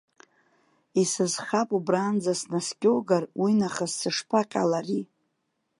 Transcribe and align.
Исызхап 1.01 1.69
убранӡа 1.77 2.33
снаскьоугар, 2.39 3.23
уинахыс 3.41 3.93
сышԥаҟьалари? 3.99 5.03